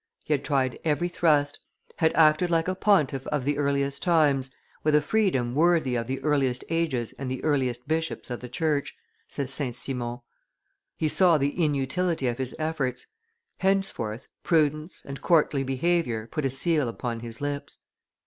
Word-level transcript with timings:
"He 0.25 0.33
had 0.33 0.43
tried 0.43 0.79
every 0.83 1.09
thrust; 1.09 1.59
had 1.97 2.11
acted 2.13 2.49
like 2.49 2.67
a 2.67 2.73
pontiff 2.73 3.27
of 3.27 3.45
the 3.45 3.59
earliest 3.59 4.01
times, 4.01 4.49
with 4.83 4.95
a 4.95 4.99
freedom 5.03 5.53
worthy 5.53 5.93
of 5.93 6.07
the 6.07 6.19
earliest 6.23 6.63
ages 6.69 7.13
and 7.19 7.29
the 7.29 7.43
earliest 7.43 7.87
bishops 7.87 8.31
of 8.31 8.39
the 8.39 8.49
Church," 8.49 8.95
says 9.27 9.53
St. 9.53 9.75
Simon. 9.75 10.21
He 10.97 11.07
saw 11.07 11.37
the 11.37 11.53
inutility 11.63 12.25
of 12.27 12.39
his 12.39 12.55
efforts; 12.57 13.05
henceforth, 13.59 14.25
prudence 14.41 15.03
and 15.05 15.21
courtly 15.21 15.61
behavior 15.61 16.25
put 16.25 16.45
a 16.45 16.49
seal 16.49 16.89
upon 16.89 17.19
his 17.19 17.39
lips. 17.39 17.77